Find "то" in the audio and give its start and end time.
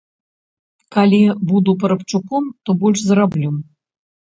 2.65-2.69